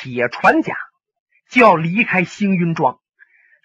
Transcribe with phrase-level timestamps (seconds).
[0.00, 0.76] 铁船甲
[1.48, 3.00] 就要离开星云庄，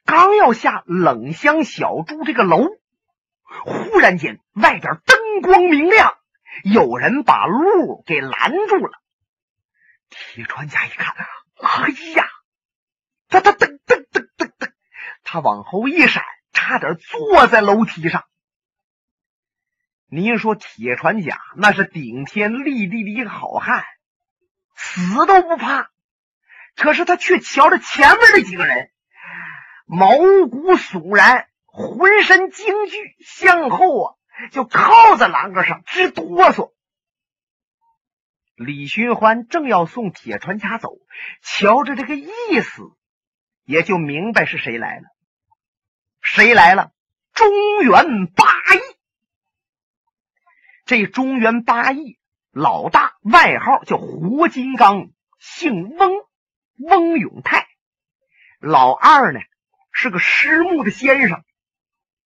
[0.03, 2.69] 刚要下冷香小筑这个楼，
[3.43, 6.11] 忽然间外边灯光明亮，
[6.63, 8.99] 有人把路给拦住了。
[10.09, 11.25] 铁船甲一看啊，
[11.57, 12.27] 哎呀，
[13.29, 14.71] 他他噔噔噔噔噔，
[15.23, 18.23] 他往后一闪，差点坐在楼梯上。
[20.07, 23.83] 您说铁船甲那是顶天立地的一个好汉，
[24.75, 25.92] 死都不怕。
[26.75, 28.89] 可是他却瞧着前面那几个人，
[29.85, 34.15] 毛骨悚然，浑身惊惧，向后啊
[34.51, 36.73] 就靠在栏杆上直哆嗦。
[38.55, 40.97] 李寻欢正要送铁船家走，
[41.41, 42.27] 瞧着这个意
[42.61, 42.83] 思，
[43.65, 45.03] 也就明白是谁来了。
[46.21, 46.91] 谁来了？
[47.33, 47.49] 中
[47.81, 48.79] 原八义。
[50.85, 52.19] 这中原八义
[52.51, 55.09] 老大外号叫活金刚，
[55.39, 56.11] 姓翁。
[56.77, 57.67] 翁永泰，
[58.59, 59.39] 老二呢
[59.91, 61.43] 是个师木的先生，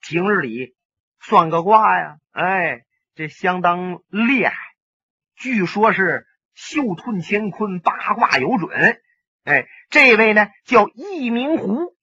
[0.01, 0.75] 平日里
[1.19, 4.55] 算个卦呀，哎，这相当厉害。
[5.35, 9.01] 据说是秀吞乾坤，八卦有准。
[9.43, 11.95] 哎，这位呢叫易明湖，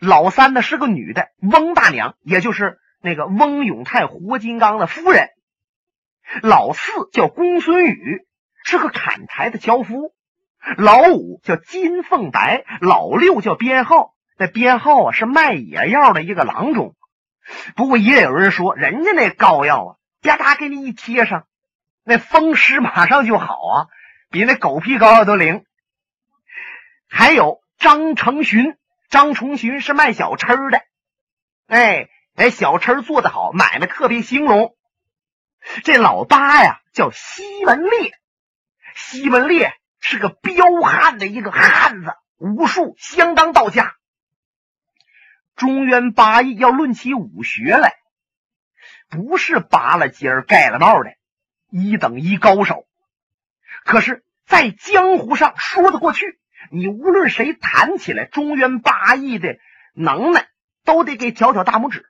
[0.00, 5.28] 老三呢是个女的，翁大娘，也就是那个翁永泰活金刚的夫人。
[6.42, 8.26] 老四叫公孙宇，
[8.64, 10.14] 是个砍柴的樵夫。
[10.76, 14.14] 老五叫金凤白，老六叫编号。
[14.36, 16.94] 那编号啊是卖野药的一个郎中。
[17.76, 21.46] 不过也有人说，人家那膏药啊，啪嗒给你一贴上，
[22.04, 23.86] 那风湿马上就好啊，
[24.30, 25.64] 比那狗屁膏药都灵。
[27.08, 28.76] 还有张成勋，
[29.10, 30.82] 张成勋是卖小吃的。
[31.66, 34.74] 哎哎，小吃做得好，买卖特别兴隆。
[35.84, 38.12] 这老八呀叫西门烈，
[38.94, 39.74] 西门烈。
[40.04, 43.94] 是个彪悍的一个汉子，武术相当到家。
[45.54, 47.94] 中原八义要论起武学来，
[49.08, 51.14] 不是拔了尖儿盖了帽的
[51.70, 52.84] 一等一高手。
[53.84, 56.40] 可是，在江湖上说得过去，
[56.72, 59.56] 你无论谁谈起来中原八义的
[59.94, 60.48] 能耐，
[60.84, 62.06] 都得给挑挑大拇指。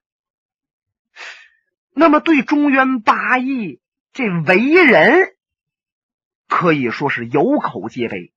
[1.94, 3.82] 那么，对中原八义
[4.14, 5.36] 这为人。
[6.52, 8.30] 可以说是有口皆碑，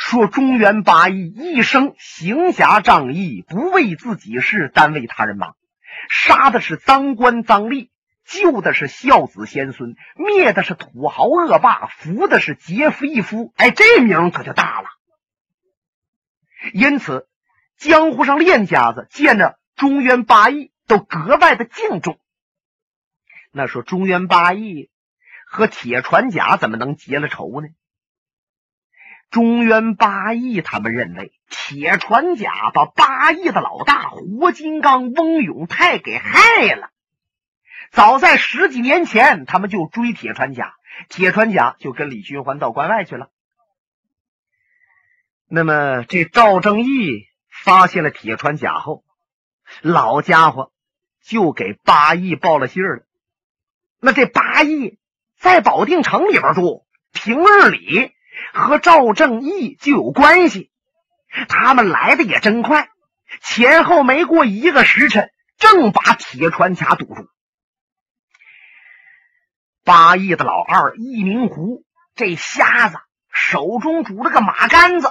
[0.00, 5.54] 说中原八义一生行侠仗义，不为自己事，单为他人忙，
[6.10, 7.88] 杀的是赃官赃吏，
[8.24, 13.54] 救的是孝子贤孙，灭的是土豪恶霸，扶的是劫匪夫。
[13.56, 14.88] 哎，这名可就大了。
[16.74, 17.28] 因此，
[17.76, 22.18] 江湖上练家子见着中原八义都格外的敬重。
[23.52, 24.89] 那说中原八义。
[25.52, 27.66] 和铁船甲怎么能结了仇呢？
[29.30, 36.90] 中原八义他们认为铁船甲把八义的老大活金刚翁永泰给害了。
[37.90, 40.74] 早在十几年前，他们就追铁船甲，
[41.08, 43.28] 铁船甲就跟李寻欢到关外去了。
[45.48, 49.02] 那么这赵正义发现了铁船甲后，
[49.82, 50.70] 老家伙
[51.20, 53.02] 就给八义报了信了。
[53.98, 54.99] 那这八义。
[55.40, 58.12] 在保定城里边住，平日里
[58.52, 60.70] 和赵正义就有关系。
[61.48, 62.90] 他们来的也真快，
[63.40, 67.26] 前后没过一个时辰，正把铁船卡堵住。
[69.82, 71.84] 八义的老二易明湖
[72.14, 72.98] 这瞎子
[73.32, 75.10] 手中拄了个马杆子，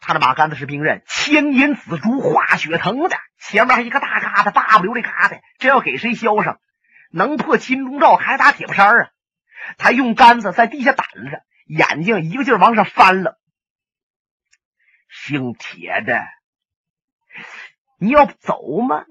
[0.00, 6.58] 他的马杆子是兵刃，千年紫竹化血藤的，前面还一个大疙瘩，大不溜的疙瘩，这要给谁削上，
[7.12, 9.08] 能破金钟罩，还打铁布衫啊？
[9.78, 13.38] 他用杆子在地下掸着，眼睛一个劲儿往上翻了。
[15.08, 16.20] 姓铁的，
[17.98, 19.04] 你要走吗？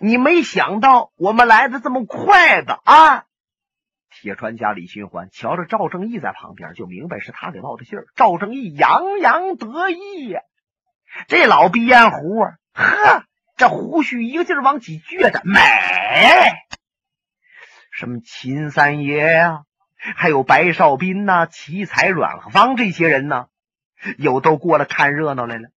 [0.00, 3.24] 你没想到我们来的这么快的啊！
[4.10, 8.06] 铁船家李寻欢瞧着赵正义在旁边，就明白是他给报的信儿。
[8.16, 10.40] 赵正义洋洋得意呀，
[11.28, 13.24] 这老鼻烟壶啊，呵，
[13.56, 15.60] 这胡须一个劲儿往起撅着，美。
[17.92, 19.65] 什么秦三爷呀？
[20.14, 23.48] 还有白少斌呐、奇才阮和芳这些人呢，
[24.18, 25.70] 有都过来看热闹来了。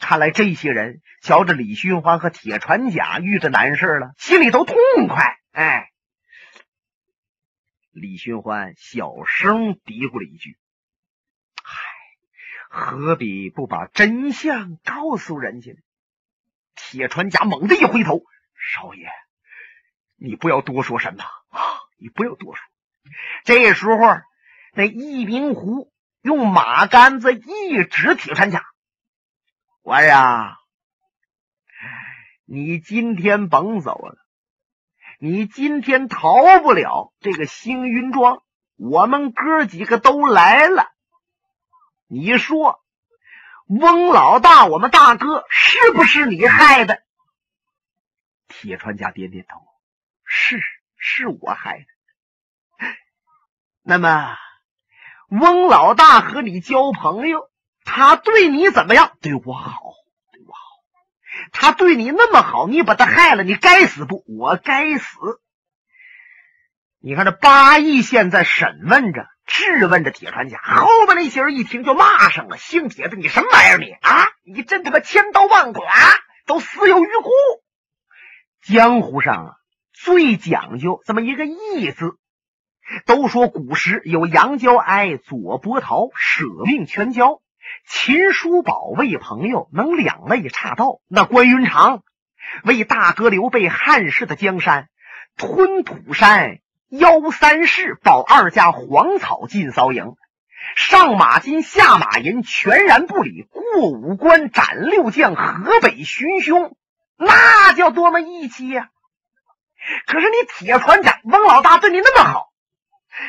[0.00, 4.76] 看来这些人瞧着李寻欢和铁船甲遇着难事了，心里都痛
[5.08, 5.38] 快。
[5.52, 5.90] 哎，
[7.92, 10.58] 李寻欢小声嘀咕了一句
[11.62, 11.76] ：“嗨，
[12.70, 15.78] 何必不把真相告诉人家呢？”
[16.74, 18.22] 铁船甲猛地一回头
[18.58, 19.08] ：“少爷，
[20.16, 21.60] 你不要多说什么啊！
[21.98, 22.60] 你不要多说。”
[23.44, 24.20] 这时候，
[24.72, 28.64] 那易明湖用马杆子一指铁川家，
[29.82, 30.56] 我呀，
[32.44, 34.18] 你今天甭走了，
[35.18, 38.42] 你今天逃不了这个星云庄，
[38.76, 40.90] 我们哥几个都来了。
[42.06, 42.82] 你说，
[43.66, 47.02] 翁老大，我们大哥是不是你害的？
[48.48, 49.60] 铁川家点点头，
[50.24, 50.58] 是，
[50.96, 51.86] 是我害的。
[53.82, 54.36] 那么。
[55.30, 57.50] 翁老大和你交朋友，
[57.84, 59.12] 他对你怎么样？
[59.20, 59.78] 对我好，
[60.32, 60.60] 对我好。
[61.52, 64.24] 他对你那么好，你把他害了，你该死不？
[64.26, 65.18] 我该死。
[66.98, 73.76] 你看这八义现在审问着、质问着铁川家，后边那些人一听就骂上了：“姓铁的，你什么玩意儿？
[73.76, 75.82] 你啊，你真他妈千刀万剐，
[76.46, 77.30] 都死有余辜！”
[78.64, 79.52] 江湖上啊，
[79.92, 82.16] 最讲究这么一个义字。
[83.06, 87.40] 都说古时有杨娇哀、左伯桃舍命全交，
[87.86, 91.00] 秦叔宝为朋友能两肋插刀。
[91.08, 92.02] 那关云长
[92.64, 94.88] 为大哥刘备汉室的江山
[95.36, 100.14] 吞土山邀三世，保二家黄草进骚营，
[100.74, 106.74] 上马金下马银全然不理，过五关斩六将河北寻凶，
[107.18, 108.88] 那叫多么义气呀！
[110.06, 112.47] 可是你铁船长翁老大对你那么好。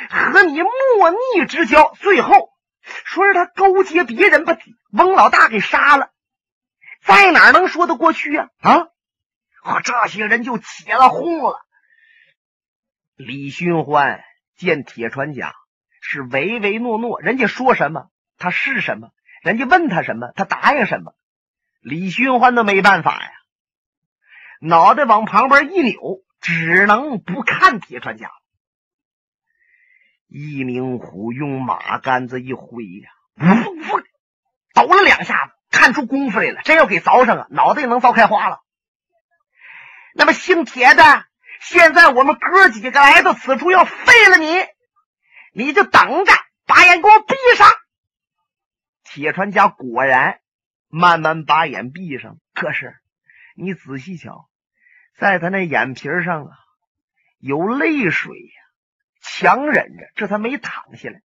[0.10, 2.50] 和你莫逆之交，最后
[2.84, 4.58] 说是他勾结别人把
[4.92, 6.12] 翁老大给杀了，
[7.02, 8.50] 在哪能说得过去呀？
[8.62, 8.88] 啊！
[9.62, 11.60] 和这些人就起了哄了。
[13.16, 14.24] 李寻欢
[14.56, 15.54] 见铁船甲
[16.02, 19.10] 是唯唯诺诺，人家说什么他是什么，
[19.42, 21.14] 人家问他什么他答应什么。
[21.82, 23.32] 李寻欢都没办法呀，
[24.62, 26.00] 脑袋往旁边一扭，
[26.40, 28.32] 只能不看铁船甲。
[30.30, 34.02] 一明虎用马杆子一挥呀，呜呜，
[34.76, 36.62] 抖了两下子，看出功夫来了。
[36.62, 38.62] 真要给凿上啊，脑袋也能凿开花了。
[40.14, 41.26] 那么姓铁的，
[41.62, 44.54] 现在我们哥几个来到此处，要废了你，
[45.52, 46.32] 你就等着，
[46.68, 47.68] 把眼给我闭上。
[49.04, 50.42] 铁船家果然
[50.90, 52.38] 慢慢把眼闭上。
[52.54, 52.96] 可是
[53.56, 54.48] 你仔细瞧，
[55.18, 56.52] 在他那眼皮上啊，
[57.40, 58.69] 有泪水呀。
[59.40, 61.22] 强忍着，这才没躺下来。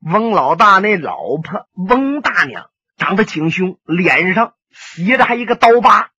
[0.00, 6.10] 翁老大那老婆翁大娘长得挺凶，脸上斜着还一个刀疤，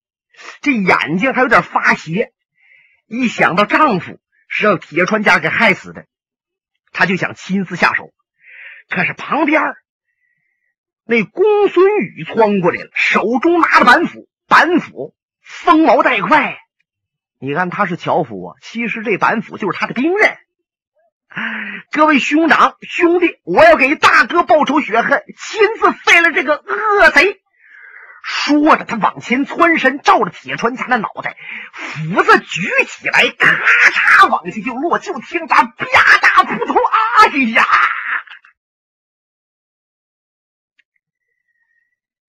[0.62, 2.34] 这眼睛还有点发斜。
[3.08, 6.06] 一想到丈夫是让铁川家给害死的，
[6.92, 8.14] 她就想亲自下手。
[8.90, 9.74] 可是旁边
[11.04, 16.60] 那公孙宇窜过来了，手中拿着板斧，板斧锋毛带快。
[17.44, 20.38] 你看他是樵夫啊，其实这板斧就是他的兵刃。
[21.92, 27.42] 各位兄长兄弟，我要给大哥报仇雪恨，亲自废了这个恶贼。
[28.24, 31.36] 说着，他往前窜身，照着铁川家的脑袋，
[31.74, 33.50] 斧子举起来，咔
[33.92, 34.98] 嚓往下就落。
[34.98, 36.78] 就听他啪嗒扑通，
[37.18, 37.66] 哎呀！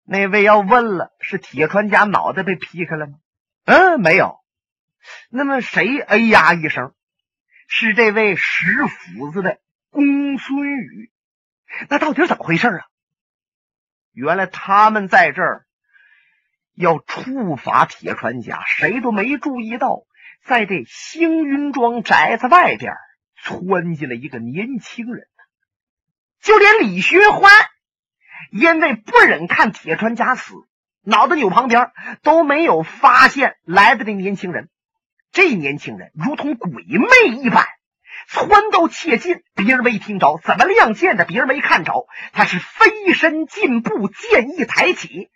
[0.03, 3.13] 那位要问了，是铁川家脑袋被劈开了吗？
[3.67, 4.41] 嗯，没有。
[5.31, 6.01] 那么谁？
[6.01, 6.95] 哎呀一声，
[7.69, 9.59] 是这位石斧子的
[9.91, 11.11] 公孙羽。
[11.89, 12.85] 那到底怎么回事啊？
[14.13, 15.67] 原来他们在这儿
[16.77, 20.05] 要处罚铁船甲，谁都没注意到，
[20.45, 22.93] 在这星云庄宅子外边
[23.43, 25.27] 窜进了一个年轻人。
[26.41, 27.51] 就连李学欢，
[28.53, 30.55] 因为不忍看铁船甲死，
[31.03, 31.91] 脑袋扭旁边，
[32.23, 34.69] 都没有发现来的这年轻人。
[35.35, 37.67] 这年轻人如同鬼魅一般，
[38.29, 42.07] 窜到切近，别人没听着，怎么亮剑的，别人没看着。
[42.33, 45.31] 他是飞身进步，剑一抬起，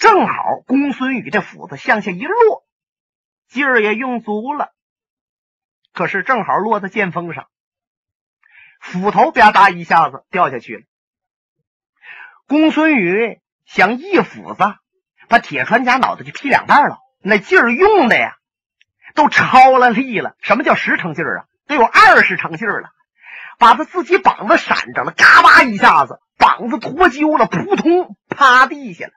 [0.00, 0.34] 正好
[0.66, 2.66] 公孙宇这斧子向下一落，
[3.46, 4.72] 劲儿也用足了，
[5.92, 7.46] 可是正好落在剑锋上，
[8.80, 10.82] 斧头吧嗒一下子掉下去了。
[12.48, 14.74] 公孙宇想一斧子
[15.28, 18.36] 把铁船家脑袋就劈两半了，那劲儿用的呀！
[19.14, 21.46] 都超了力了，什么叫十成劲儿啊？
[21.66, 22.90] 得有二十成劲儿了，
[23.58, 29.12] 把他自己膀子闪着了，嘎巴一下子，膀子脱臼了，扑通趴地下了。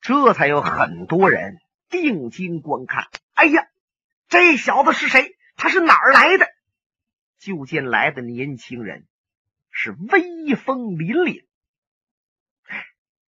[0.00, 3.08] 这才有很多人定睛观看。
[3.34, 3.68] 哎呀，
[4.28, 5.36] 这小子是谁？
[5.56, 6.48] 他是哪儿来的？
[7.38, 9.06] 就见来的年轻人
[9.70, 11.44] 是威风凛凛，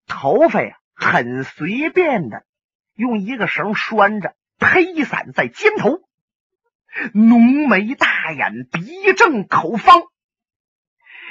[0.07, 2.45] 头发呀很随便的。
[2.95, 6.03] 用一个绳拴着，披散在肩头，
[7.15, 10.03] 浓眉大眼，鼻正口方，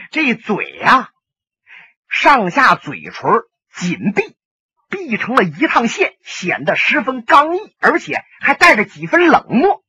[0.09, 1.11] 这嘴呀，
[2.09, 4.35] 上下嘴唇紧闭，
[4.89, 9.83] 闭成了一趟线，显得十分刚毅，而且还带着几分冷漠。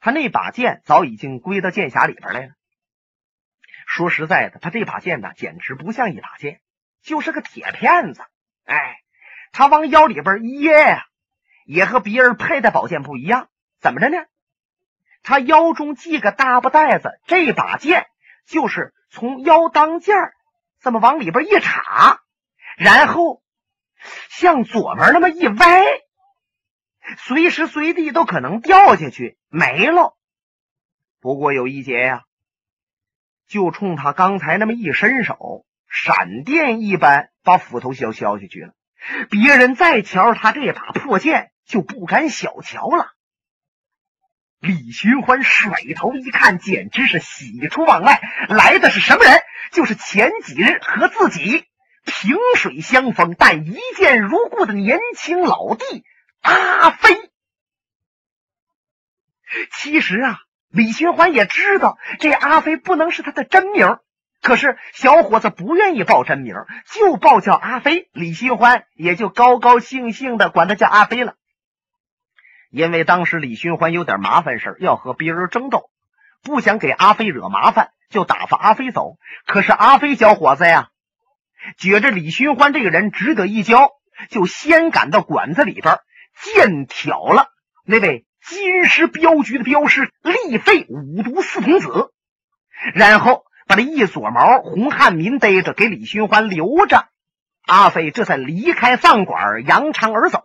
[0.00, 2.52] 他那把剑早已经归到剑匣里边来了。
[3.86, 6.60] 说实在的，他这把剑呢，简直不像一把剑，
[7.02, 8.22] 就是个铁片子。
[8.64, 8.98] 哎，
[9.54, 11.04] 他往腰里边掖呀，
[11.64, 13.48] 也和别人佩戴宝剑不一样。
[13.78, 14.16] 怎么着呢？
[15.22, 18.08] 他腰中系个大布袋子，这把剑
[18.48, 20.16] 就是从腰当间
[20.80, 22.20] 这么往里边一插，
[22.76, 23.44] 然后
[24.28, 25.84] 向左边那么一歪。
[27.18, 30.16] 随时随地都可能掉下去没了。
[31.20, 32.24] 不过有一节呀，
[33.46, 38.74] 就冲他刚才那么一伸手，闪电一般把斧头削削下去了。
[39.30, 43.12] 别人再瞧他这把破剑，就不敢小瞧了。
[44.60, 48.20] 李寻欢甩头一看，简直是喜出望外。
[48.48, 49.40] 来的是什么人？
[49.72, 51.64] 就是前几日和自己
[52.04, 56.04] 萍水相逢但一见如故的年轻老弟。
[56.40, 57.30] 阿飞，
[59.72, 63.98] 其实啊，李寻欢也知道这阿飞不能是他的真名，
[64.44, 66.54] 可是小伙子不愿意报真名，
[66.92, 68.10] 就报叫阿飞。
[68.12, 71.34] 李寻欢也就高高兴兴的管他叫阿飞了。
[72.70, 75.88] 因为当时李寻欢有点麻烦事要和别人争斗，
[76.42, 79.16] 不想给阿飞惹麻烦，就打发阿飞走。
[79.46, 80.88] 可是阿飞小伙子呀，
[81.78, 83.92] 觉着李寻欢这个人值得一交，
[84.28, 86.00] 就先赶到馆子里边。
[86.42, 87.46] 剑挑了
[87.86, 92.10] 那位金狮镖局的镖师厉废五毒四童子，
[92.92, 97.08] 然后把这一撮毛洪汉民逮着，给李寻欢留着。
[97.62, 100.42] 阿飞这才离开饭馆，扬长而走。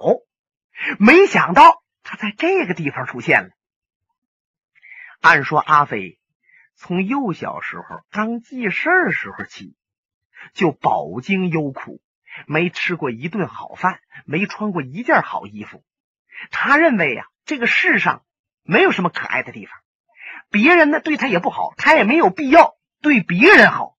[1.00, 3.50] 没想到他在这个地方出现了。
[5.20, 6.18] 按说阿飞
[6.76, 9.76] 从幼小时候刚记事儿时候起，
[10.54, 12.02] 就饱经忧苦。
[12.46, 15.84] 没吃过一顿好饭，没穿过一件好衣服。
[16.52, 18.24] 他认为呀，这个世上
[18.64, 19.76] 没有什么可爱的地方。
[20.50, 23.96] 别人呢对他也不好，他也没有必要对别人好。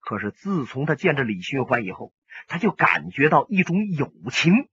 [0.00, 2.12] 可是自从他见着李寻欢以后，
[2.48, 4.68] 他就感觉到一种友情。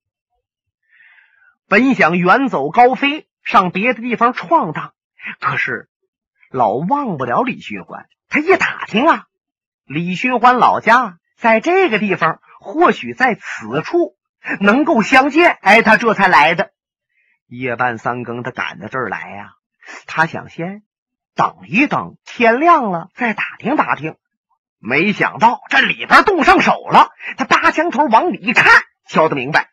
[1.67, 4.93] 本想远走高飞，上别的地方闯荡，
[5.39, 5.89] 可是
[6.49, 8.07] 老忘不了李寻欢。
[8.27, 9.27] 他一打听啊，
[9.85, 11.19] 李寻欢老家。
[11.35, 14.17] 在这个地方，或许在此处
[14.59, 15.57] 能够相见。
[15.61, 16.73] 哎，他这才来的。
[17.47, 19.53] 夜半三更，他赶到这儿来呀。
[20.05, 20.83] 他想先
[21.39, 24.17] 等一等，天亮了再打听打听。
[24.77, 27.11] 没想到这里边动上手了。
[27.37, 29.69] 他搭墙头往里一看，瞧得明白，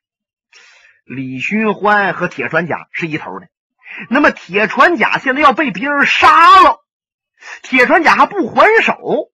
[1.04, 3.48] 李寻欢和铁船甲是一头的。
[4.08, 6.84] 那么铁船甲现在要被别人杀了，
[7.64, 9.32] 铁船甲还不还手。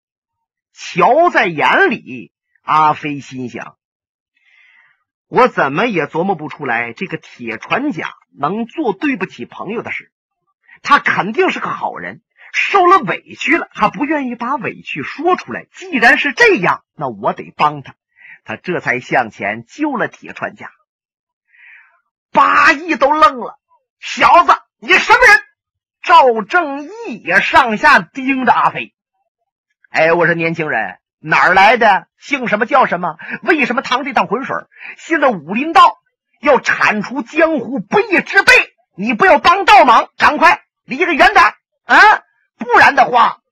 [0.72, 3.76] 瞧在眼里，阿飞心想：
[5.28, 10.10] 我怎么也琢磨不出来，这个铁船甲能做对不起朋友的事。
[10.82, 12.22] 他肯定是个好人，
[12.52, 15.66] 受了委屈了，还不愿意把委屈说出来。
[15.72, 17.94] 既然是这样，那我得帮他。
[18.44, 20.70] 他这才向前救了铁船家。
[22.32, 23.58] 八义都愣了
[24.00, 25.40] ：“小子，你什么人？”
[26.02, 28.92] 赵正义也上下盯着阿飞。
[29.90, 32.08] 哎，我说年轻人，哪儿来的？
[32.18, 33.16] 姓什么叫什么？
[33.42, 34.56] 为什么趟这趟浑水？
[34.96, 35.98] 现在武林道
[36.40, 38.52] 要铲除江湖不义之辈，
[38.96, 41.44] 你不要帮倒忙，赶快离得远点
[41.84, 41.96] 啊！
[42.56, 43.42] 不然的话，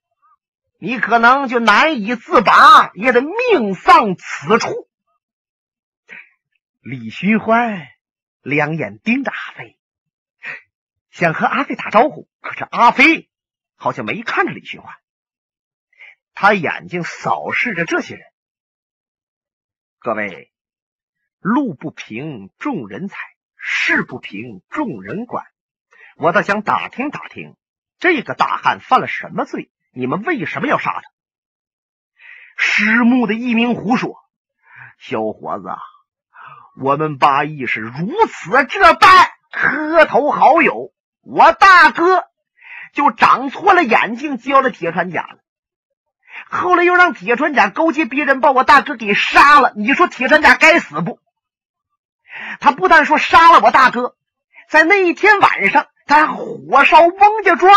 [0.78, 4.88] 你可能就难以自拔，也得命丧此处。
[6.80, 7.88] 李寻欢
[8.40, 9.78] 两眼盯着阿飞，
[11.10, 13.28] 想和阿飞打招呼，可是阿飞
[13.74, 14.94] 好像没看着李寻欢。
[16.32, 18.26] 他眼睛扫视着这些人，
[19.98, 20.52] 各位，
[21.40, 23.16] 路不平众人踩，
[23.56, 25.44] 事不平众人管。
[26.20, 27.56] 我倒想打听打听，
[27.98, 29.70] 这个大汉犯了什么罪？
[29.90, 31.02] 你们为什么要杀他？
[32.58, 34.16] 失目的一名胡说
[35.00, 35.70] ：“小伙子，
[36.78, 42.24] 我们八义是如此这般磕头好友，我大哥
[42.92, 45.38] 就长错了眼睛，交了铁船甲了。”
[46.50, 51.18] 后来又让铁船甲勾结别人把我大哥给杀了，你说铁船甲该死不？
[52.60, 54.16] 他不但说杀了我大哥，
[54.68, 57.72] 在那一天晚上，他火烧翁家庄，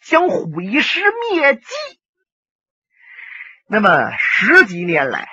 [0.00, 1.00] 想毁尸
[1.30, 1.64] 灭迹。
[3.68, 5.28] 那么十几年来，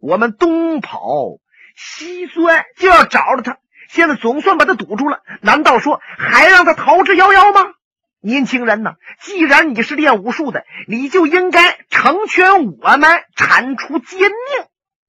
[0.00, 1.38] 我们东跑
[1.76, 3.58] 西钻，就要找着他，
[3.88, 7.74] 现在总算把他堵住了，难道说还让他逃之夭夭吗？
[8.18, 8.96] 年轻人呢？
[9.20, 14.66] 既然你是练武术的，你就应该成全我们，铲除奸佞。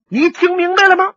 [0.07, 1.15] 你听明白了吗？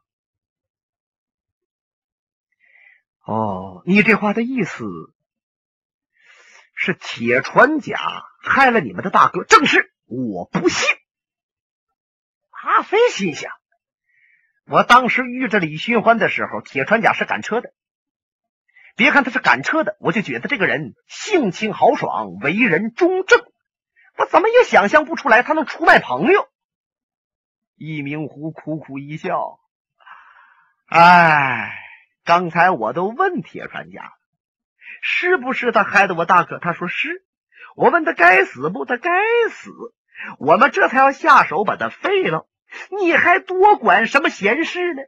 [3.26, 4.86] 哦，你这话的意思
[6.80, 7.98] 是铁船甲
[8.40, 9.42] 害了你们的大哥？
[9.42, 10.88] 正是，我不信。
[12.50, 13.52] 阿飞心想。
[14.64, 17.72] 我当时遇着李寻欢的时候，铁船甲是赶车的。
[18.94, 23.40] 别看他是赶车的，我就觉得这个人性情豪爽，为人忠正。
[24.16, 26.48] 我怎么也想象不出来他能出卖朋友。
[27.74, 29.58] 易明湖苦苦一笑
[30.86, 31.72] ：“哎，
[32.24, 34.12] 刚才我都问铁船甲，
[35.02, 36.58] 是不是他害的我大哥？
[36.58, 37.24] 他说是。
[37.76, 38.84] 我问他该死不？
[38.84, 39.10] 他该
[39.50, 39.70] 死。
[40.38, 42.46] 我们这才要下手把他废了。”
[42.90, 45.00] 你还多管什么闲事呢？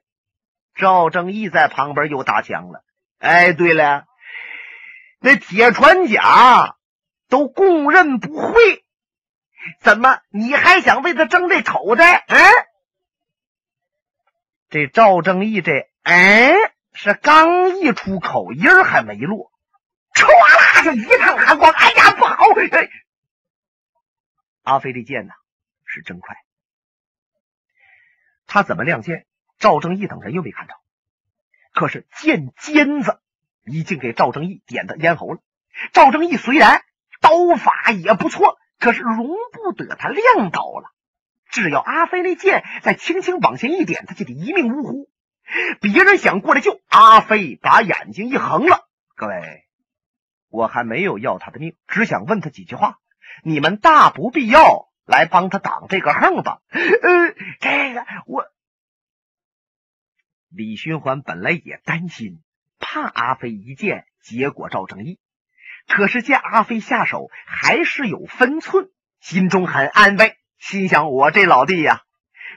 [0.75, 2.83] 赵正义在旁边又搭腔了。
[3.19, 4.07] 哎，对了，
[5.19, 6.77] 那铁船甲
[7.29, 8.83] 都供认不讳，
[9.83, 12.25] 怎么你还想为他争这丑债？
[12.29, 12.39] 嗯，
[14.71, 16.55] 这赵正义这哎
[16.95, 19.53] 是刚一出口，音儿还没落，
[20.21, 21.73] 唰啦就一趟寒光。
[21.73, 22.37] 哎呀，不好！
[24.63, 25.33] 阿飞这剑呢
[25.85, 26.37] 是真快。
[28.47, 29.27] 他怎么亮剑？
[29.59, 30.75] 赵正义等人又没看着。
[31.73, 33.21] 可是剑尖子
[33.65, 35.41] 已经给赵正义点的咽喉了。
[35.93, 36.83] 赵正义虽然
[37.21, 40.91] 刀法也不错，可是容不得他亮刀了。
[41.51, 45.11] 只要阿飞那剑再轻轻往前一点，他就得一命呜呼。
[45.81, 49.65] 别人想过来救，阿飞把眼睛一横了：“各位，
[50.51, 52.99] 我还没有要他的命，只想问他几句话。
[53.43, 56.61] 你们大不必要。”来帮他挡这个横吧。
[56.71, 58.45] 呃，这个我
[60.49, 62.45] 李寻欢本来也担心，
[62.79, 65.19] 怕阿飞一剑结果赵正义，
[65.89, 68.89] 可是见阿飞下手还是有分寸，
[69.19, 72.03] 心中很安慰，心想我这老弟呀，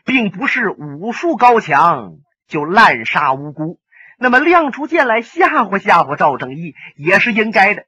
[0.05, 3.79] 并不是武术高强就滥杀无辜，
[4.17, 7.85] 那么亮出剑来吓唬吓唬赵正义也是应该的。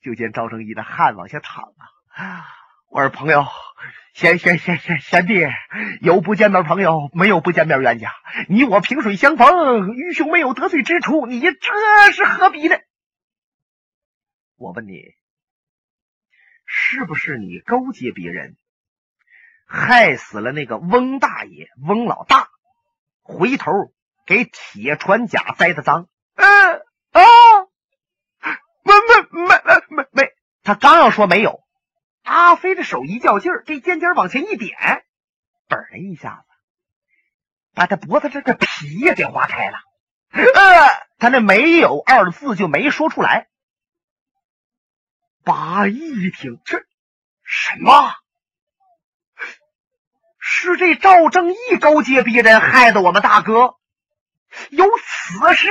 [0.00, 1.72] 就见赵正义的汗往下淌
[2.08, 2.46] 啊。
[2.88, 3.44] 我说朋友，
[4.12, 5.46] 贤贤贤贤贤弟，
[6.00, 8.12] 有不见面朋友，没有不见面冤家。
[8.48, 12.76] 你我萍水相逢，愚兄没有得罪之处，你这是何必呢？
[14.56, 15.00] 我问你，
[16.64, 18.56] 是不是你勾结别人，
[19.66, 22.48] 害死了那个翁大爷、翁老大，
[23.22, 23.72] 回头
[24.26, 26.08] 给铁船甲栽的赃？
[26.36, 26.80] 嗯
[27.12, 30.32] 啊，没没没没没没，
[30.62, 31.62] 他刚要说没有。
[32.22, 35.04] 阿飞的手一较劲儿，这尖尖往前一点，
[35.68, 36.54] 嘣的一下子，
[37.74, 39.78] 把他脖子这个皮也给划开了。
[40.30, 40.42] 呃，
[41.18, 43.48] 他那没有二字就没说出来。
[45.44, 46.78] 八义一听，这
[47.42, 48.10] 什么？
[50.38, 53.76] 是这赵正义勾结别人，害得我们大哥
[54.70, 55.68] 有此事？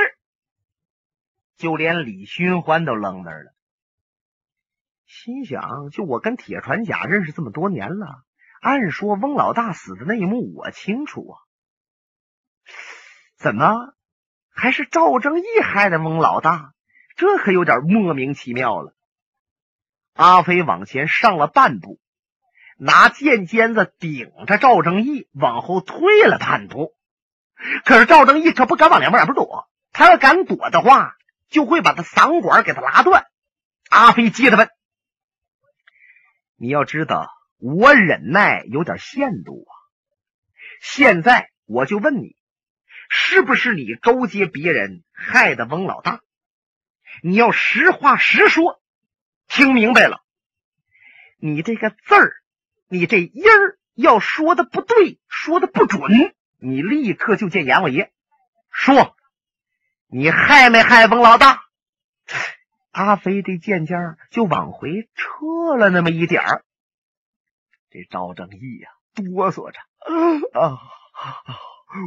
[1.56, 3.54] 就连李寻欢都愣那儿了。
[5.06, 8.24] 心想，就我跟铁船甲认识这么多年了，
[8.60, 11.38] 按说翁老大死的那一幕我清楚啊，
[13.36, 13.94] 怎么
[14.50, 16.74] 还是赵正义害的翁老大？
[17.16, 18.96] 这可有点莫名其妙了。
[20.14, 22.00] 阿飞往前上了半步，
[22.76, 26.92] 拿剑尖子顶着赵正义往后退了半步，
[27.84, 31.16] 可是赵正义可不敢往两边两边躲，他要敢躲的话，
[31.48, 33.26] 就会把他嗓管给他拉断。
[33.90, 34.68] 阿飞接着问。
[36.56, 39.72] 你要知道，我忍耐有点限度啊。
[40.80, 42.36] 现在我就问你，
[43.08, 46.20] 是不是你勾结别人害的翁老大？
[47.22, 48.80] 你要实话实说。
[49.46, 50.22] 听明白了？
[51.38, 52.36] 你这个字儿，
[52.88, 56.33] 你这音儿要说的不对，说的不准，
[56.64, 58.12] 你立刻就见阎王爷。
[58.70, 59.14] 说，
[60.06, 61.62] 你害没害翁老大？
[62.90, 66.64] 阿飞这剑尖就往回撤了那么一点儿，
[67.90, 69.78] 这赵正义呀哆嗦着，
[70.58, 70.78] 啊，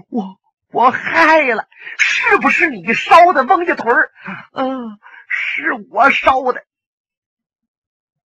[0.10, 0.40] 我
[0.72, 1.68] 我害了，
[2.00, 4.12] 是不是你烧的翁家屯儿？
[4.54, 6.66] 嗯，是我烧的。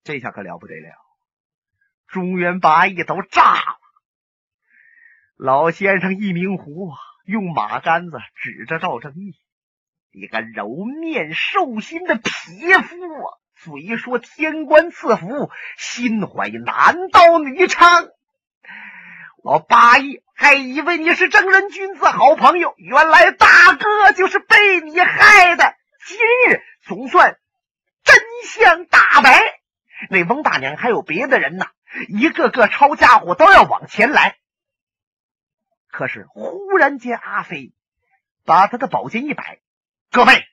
[0.04, 0.96] 这下可了不得了，
[2.08, 3.81] 中原八义都炸了。
[5.44, 9.34] 老先生一明湖啊，用马杆子指着赵正义。
[10.12, 12.22] 一个柔面兽心的匹
[12.74, 15.50] 夫啊，嘴说天官赐福，
[15.80, 18.12] 心怀男盗女娼。
[19.42, 25.74] 我八义还以为你是正人君子、好朋友，原来大哥就是被你害的。
[26.06, 26.20] 今
[26.52, 27.40] 日总算
[28.04, 29.42] 真相大白。
[30.12, 31.66] 那翁大娘还有别的人呢，
[32.10, 34.38] 一个个抄家伙都要往前来。
[35.92, 37.74] 可是忽然间，阿飞
[38.46, 39.60] 把他的宝剑一摆
[40.10, 40.46] ：“各位，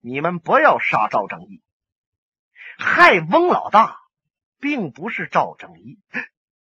[0.00, 1.62] 你们不要杀赵正义，
[2.78, 4.00] 害翁老大，
[4.58, 6.00] 并不是赵正义。”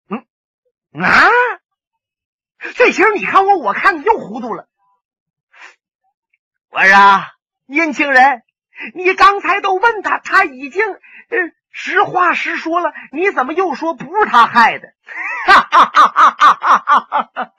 [0.10, 0.26] 嗯
[1.02, 1.30] 啊，
[2.76, 4.68] 这行你看我，我看你，又糊涂了。
[6.70, 7.26] 我说，
[7.66, 8.44] 年轻人，
[8.96, 10.84] 你刚才都问他，他已经
[11.30, 11.56] 嗯。
[11.76, 14.94] 实话实说了，你怎么又说不是他害的？
[15.48, 17.52] 哈哈哈哈哈哈！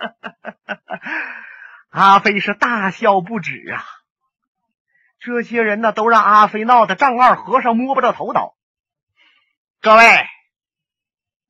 [1.91, 3.85] 阿飞是大笑不止啊！
[5.19, 8.55] 这些人呢，都让阿飞闹得丈二和尚摸不着头脑。
[9.81, 10.27] 各位，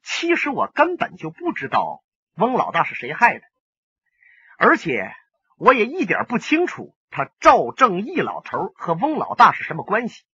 [0.02, 2.02] 其实我根本就不知道
[2.34, 3.44] 翁老大是谁害的，
[4.56, 5.14] 而且
[5.58, 10.24] 我也一点不清楚他赵正义老头和翁老大是什么关系。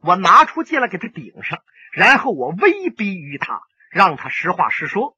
[0.00, 5.16] 我拿出剑来给他顶上，然后我威逼于他，让他实话实说。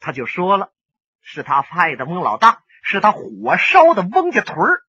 [0.00, 0.72] 他就说了，
[1.20, 4.82] 是他害的翁老大，是他火烧的翁家屯儿。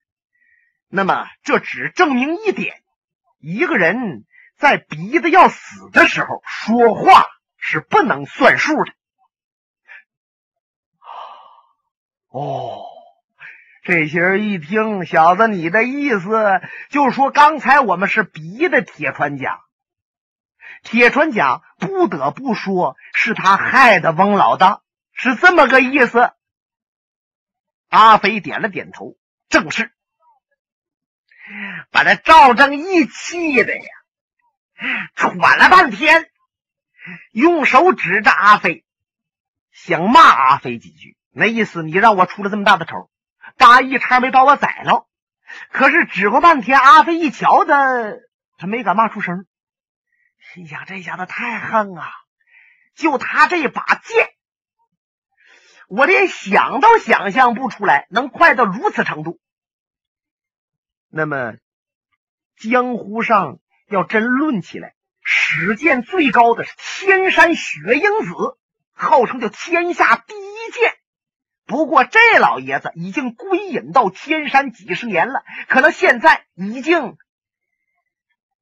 [0.88, 2.82] 那么这只证明一点：
[3.40, 7.26] 一个人在逼得要死的时候说话
[7.58, 8.94] 是不能算数的。
[12.30, 12.89] 哦。
[13.84, 19.62] 这些人一听，小子，你的意思就说，刚才我们是逼的铁船甲。
[20.84, 24.82] 铁船甲不得不说是他害的翁老大，
[25.14, 26.32] 是这么个意思。
[27.90, 29.18] 阿飞点了点头，
[29.50, 29.92] 正是。
[31.90, 33.90] 把那赵正义气的呀，
[35.16, 36.30] 喘了半天，
[37.32, 38.86] 用手指着阿飞，
[39.72, 43.10] 想骂阿飞几句，那意思你让我出了这么大的丑。
[43.60, 45.06] 大义差没把我宰了，
[45.70, 47.76] 可是指过半天，阿飞一瞧他，
[48.58, 49.46] 他没敢骂出声，
[50.40, 52.10] 心想这小子太横啊！
[52.96, 54.30] 就他这把剑，
[55.90, 59.42] 我连想都想象不出来能快到如此程度。
[61.10, 61.56] 那么，
[62.56, 68.58] 江湖上要真论起来，使剑最高的是天山雪鹰子，
[68.94, 70.99] 号称叫天下第一剑。
[71.70, 77.16] 不过，这老爷子已经归隐到天山几十年了，可能现在已经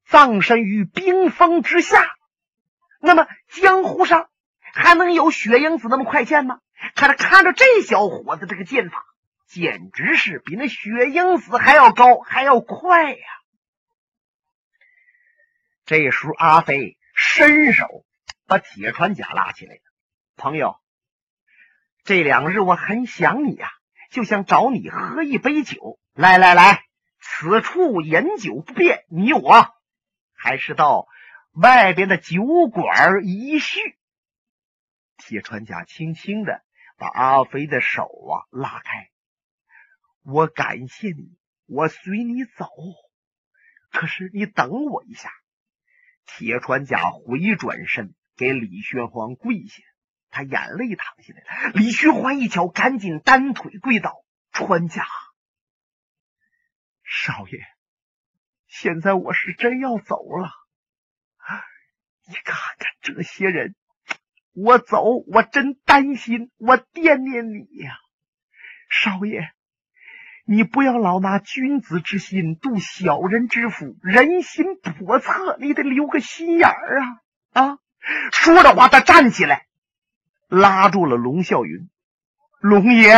[0.06, 2.06] 葬身于冰封之下。
[3.00, 4.28] 那么，江湖上
[4.60, 6.60] 还能有雪英子那么快剑吗？
[6.94, 9.02] 可是看着这小伙子这个剑法，
[9.46, 13.26] 简直是比那雪英子还要高，还要快呀！
[15.86, 18.04] 这时候，阿飞伸手
[18.46, 19.80] 把铁船甲拉起来了，
[20.36, 20.76] 朋友。
[22.08, 23.68] 这两日我很想你呀，
[24.10, 26.00] 就想找你喝一杯酒。
[26.14, 26.86] 来来来，
[27.20, 29.66] 此处饮酒不便，你我
[30.32, 31.06] 还是到
[31.52, 32.42] 外边的酒
[32.72, 33.78] 馆一叙。
[35.18, 36.62] 铁船甲轻轻的
[36.96, 39.10] 把阿飞的手啊拉开，
[40.24, 42.70] 我感谢你，我随你走。
[43.92, 45.30] 可是你等我一下。
[46.24, 49.82] 铁船甲回转身给李玄黄跪下。
[50.30, 51.72] 他眼泪淌下来了。
[51.74, 55.06] 李寻欢一瞧，赶紧单腿跪倒：“川家
[57.02, 57.58] 少爷，
[58.66, 60.50] 现在我是真要走了。
[62.26, 63.74] 你看看这些人，
[64.52, 67.96] 我走，我真担心，我惦念你呀，
[68.90, 69.50] 少爷，
[70.44, 77.06] 你不要老拿君子之心度小人之腹，人心叵测，你得留个心眼儿啊！”
[77.54, 77.78] 啊，
[78.32, 79.67] 说着话，他站起来。
[80.48, 81.90] 拉住了龙啸云，
[82.60, 83.14] 龙爷，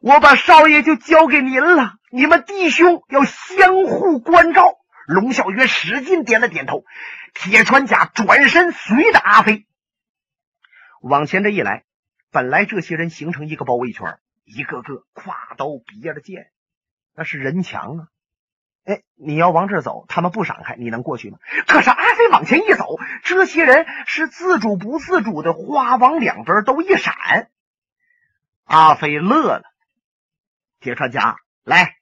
[0.00, 1.94] 我把少爷就交给您了。
[2.10, 4.76] 你们弟兄要相互关照。
[5.06, 6.84] 龙啸云使劲点了点头。
[7.32, 9.64] 铁穿甲转身随着阿飞
[11.00, 11.84] 往前这一来，
[12.30, 16.50] 本来这些人形成一个包围圈，一个个挎刀别着剑，
[17.14, 18.08] 那是人墙啊。
[18.90, 21.38] 哎，你要往这走，他们不闪开，你能过去吗？
[21.68, 27.48] 可是阿飞往前一走，这些人是自主不自主的，花往两边都一闪。
[28.64, 29.62] 阿飞乐了，
[30.80, 31.98] 铁川家，来，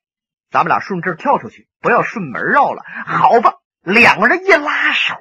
[0.51, 2.83] 咱们俩顺这跳出去，不要顺门绕了。
[3.05, 5.15] 好吧，两个人一拉手，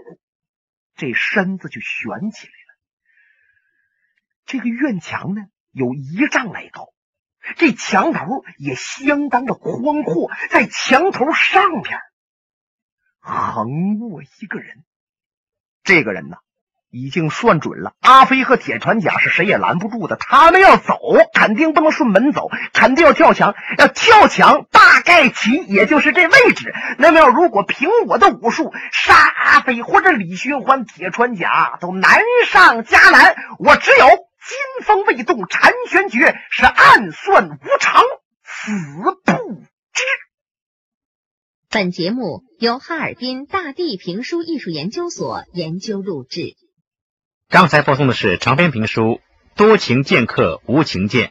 [0.96, 2.78] 这身子就悬起来了。
[4.46, 6.94] 这个院墙呢，有一丈来高。
[7.56, 12.00] 这墙头也相当的宽阔，在墙头上边
[13.20, 14.84] 横卧一个人。
[15.84, 16.38] 这个人呢，
[16.90, 20.18] 已经算准了，阿飞和铁船甲是谁也拦不住的。
[20.18, 20.98] 他们要走，
[21.34, 23.56] 肯定不能顺门走，肯定要跳墙。
[23.78, 26.74] 要跳墙，大概其也就是这位置。
[26.98, 38.02] 那么，要如果凭我的武术杀阿飞或者李寻欢、铁船甲都难上加难，我只有金风未动，婵玄绝是暗算无常，
[38.44, 38.72] 死
[39.04, 39.52] 不
[39.92, 40.04] 知。
[41.70, 46.56] 本节目由哈尔滨大地评书艺术研究所研究录制。
[47.50, 49.02] 刚才播送的是长篇评书
[49.58, 51.24] 《多情剑客无情剑》，